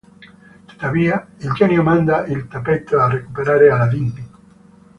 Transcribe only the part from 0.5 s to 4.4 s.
Tuttavia, il Genio manda il tappeto a recuperare Aladdin.